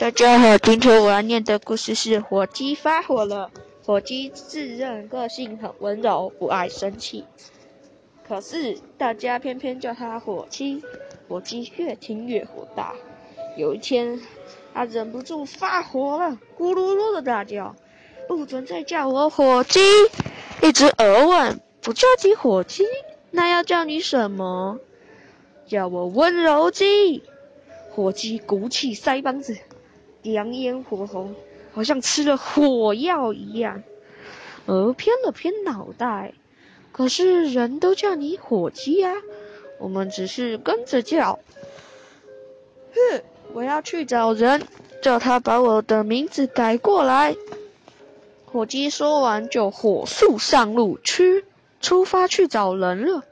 [0.00, 3.50] 大家好，今天我要念的故事是《火鸡发火了》。
[3.86, 7.26] 火鸡自认个性很温柔，不爱生气，
[8.26, 10.82] 可是大家偏偏叫它火鸡。
[11.28, 12.94] 火鸡越听越火大。
[13.58, 14.18] 有一天，
[14.72, 17.76] 它忍不住发火了，咕噜噜的大叫
[18.26, 19.80] ：“不准再叫我火鸡！”
[20.66, 22.86] 一只鹅问：“不叫你火鸡，
[23.30, 24.78] 那要叫你什么
[25.68, 27.22] ？”“叫我温柔鸡。”
[27.94, 29.58] 火鸡鼓起腮帮子。
[30.22, 31.34] 两眼火红，
[31.72, 33.82] 好像吃了火药一样。
[34.66, 36.34] 鹅偏了偏脑袋，
[36.92, 39.14] 可是人都叫你火鸡呀，
[39.78, 41.38] 我们只是跟着叫。
[42.94, 44.62] 哼，我要去找人，
[45.02, 47.34] 叫他把我的名字改过来。
[48.46, 51.44] 火鸡说完，就火速上路去，
[51.80, 53.24] 出发去找人了。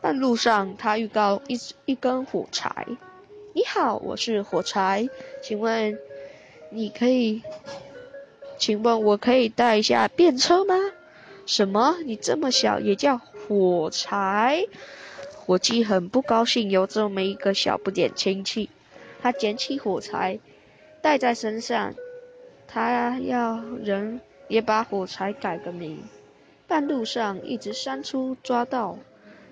[0.00, 2.86] 半路上，他遇到一一根火柴。
[3.54, 5.08] 你好，我是火柴，
[5.42, 5.98] 请问？
[6.70, 7.42] 你可以，
[8.58, 10.74] 请问我可以带一下便车吗？
[11.46, 11.96] 什么？
[12.04, 14.66] 你这么小也叫火柴？
[15.32, 18.68] 火鸡很不高兴有这么一个小不点亲戚，
[19.22, 20.40] 他捡起火柴
[21.00, 21.94] 带在身上，
[22.66, 26.02] 他要人也把火柴改个名。
[26.66, 28.98] 半路上一只山猪抓到，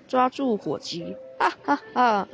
[0.07, 2.29] 抓住火鸡，哈哈哈！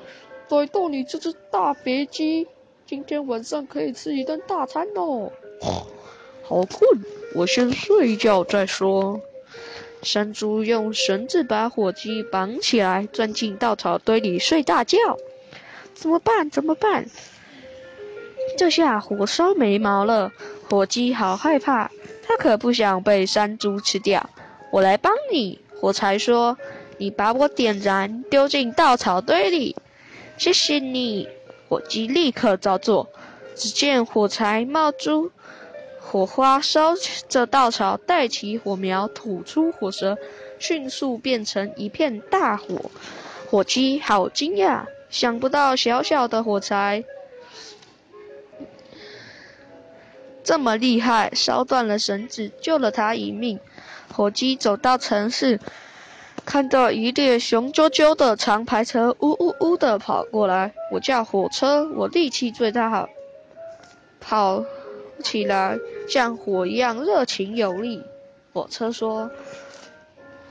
[0.48, 2.48] 逮到你这只大肥鸡！
[2.86, 5.32] 今天晚上可以吃一顿大餐哦！
[6.42, 7.02] 好困，
[7.34, 9.20] 我先睡一觉再说。
[10.02, 14.98] 山猪用绳子把火鸡绑起来，钻进稻草堆里睡大觉。
[15.94, 16.50] 怎么办？
[16.50, 17.06] 怎么办？
[18.58, 20.32] 这下火烧眉毛了。
[20.68, 21.90] 火鸡好害怕，
[22.26, 24.28] 它可不想被山猪吃掉。
[24.72, 25.60] 我来帮你。
[25.80, 26.58] 火柴说
[26.98, 29.76] ：“你把我点燃，丢进稻草堆里。”
[30.36, 31.28] 谢谢你。
[31.72, 33.08] 火鸡立刻照做，
[33.54, 35.32] 只见火柴冒出
[36.00, 36.92] 火花，烧
[37.30, 40.18] 着稻草，带起火苗，吐出火舌，
[40.58, 42.90] 迅速变成一片大火。
[43.48, 47.04] 火鸡好惊讶，想不到小小的火柴
[50.44, 53.58] 这么厉害，烧断了绳子，救了他一命。
[54.14, 55.58] 火鸡走到城市。
[56.44, 60.74] 看到一列雄赳赳的长排车，呜呜呜的跑过来。
[60.90, 63.08] 我叫火车，我力气最大，
[64.20, 64.64] 跑
[65.22, 68.02] 起来像火一样热情有力。
[68.52, 69.30] 火车说：“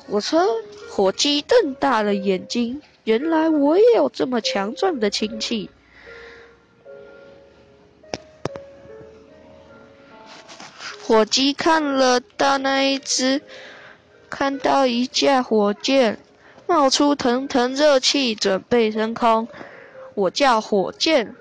[0.10, 0.48] 火车。”
[0.92, 5.70] 火鸡瞪大了眼睛，原来我也有这么强壮的亲戚。
[11.04, 13.42] 火鸡看了到那一只。
[14.32, 16.18] 看到一架火箭
[16.66, 19.50] 冒出腾腾热气，准备升空。
[20.16, 21.36] 我叫火箭，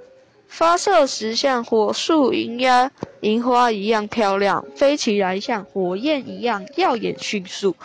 [0.48, 2.90] 发射时像火树银鸦、
[3.20, 7.76] 银花一样漂亮，飞起来像火焰一样耀眼迅速。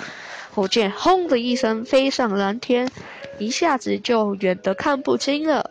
[0.56, 2.90] 火箭轰的一声飞上蓝天，
[3.38, 5.70] 一下子就远得看不清了。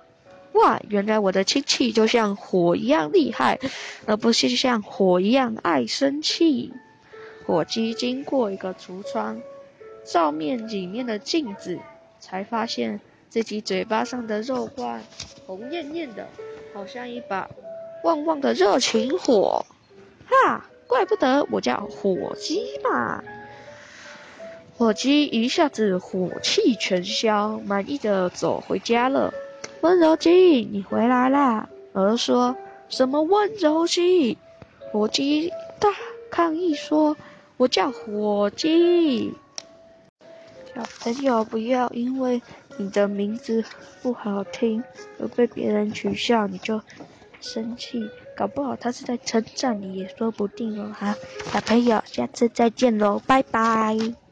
[0.53, 3.59] 哇，原来我的亲戚就像火一样厉害，
[4.07, 6.73] 而不是像火一样爱生气。
[7.47, 9.41] 火鸡经过一个橱窗，
[10.05, 11.79] 照面里面的镜子，
[12.19, 15.03] 才发现自己嘴巴上的肉冠
[15.47, 16.27] 红艳艳的，
[16.73, 17.51] 好像一把
[18.03, 19.67] 旺旺的热情火。
[20.27, 23.23] 哈，怪不得我叫火鸡嘛！
[24.79, 29.35] 火鸡一下子火气全消，满意的走回家了。
[29.83, 30.31] 温柔鸡，
[30.65, 31.69] 你回来啦！
[31.93, 32.57] 鹅说
[32.89, 34.39] 什么温柔鸡？
[34.91, 35.91] 火鸡大
[36.31, 37.19] 抗议说。
[37.57, 39.33] 我叫火鸡，
[40.75, 42.43] 小朋友不要因为
[42.77, 43.65] 你的名字
[44.03, 44.83] 不好听
[45.21, 46.81] 而被别人取笑，你就
[47.41, 50.93] 生气，搞不好他是在称赞你也说不定哦。
[50.99, 51.15] 哈，
[51.53, 54.24] 小朋友，下次再见喽，拜拜。